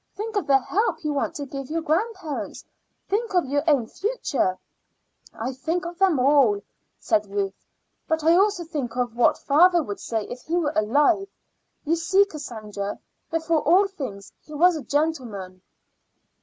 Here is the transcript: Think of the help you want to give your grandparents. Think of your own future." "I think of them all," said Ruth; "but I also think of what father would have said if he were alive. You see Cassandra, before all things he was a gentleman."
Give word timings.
Think 0.15 0.35
of 0.35 0.47
the 0.47 0.57
help 0.57 1.03
you 1.03 1.13
want 1.13 1.35
to 1.35 1.45
give 1.45 1.69
your 1.69 1.83
grandparents. 1.83 2.65
Think 3.07 3.35
of 3.35 3.45
your 3.45 3.61
own 3.69 3.85
future." 3.85 4.57
"I 5.31 5.53
think 5.53 5.85
of 5.85 5.99
them 5.99 6.17
all," 6.19 6.59
said 6.97 7.27
Ruth; 7.29 7.67
"but 8.07 8.23
I 8.23 8.35
also 8.35 8.63
think 8.63 8.97
of 8.97 9.15
what 9.15 9.37
father 9.37 9.83
would 9.83 9.97
have 9.97 10.01
said 10.01 10.25
if 10.31 10.41
he 10.41 10.57
were 10.57 10.73
alive. 10.75 11.27
You 11.85 11.95
see 11.95 12.25
Cassandra, 12.25 12.97
before 13.29 13.61
all 13.61 13.87
things 13.87 14.33
he 14.43 14.55
was 14.55 14.75
a 14.75 14.81
gentleman." 14.81 15.61